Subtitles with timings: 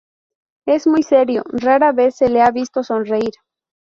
[0.65, 3.33] Es muy serio, rara vez se le ha visto sonreír.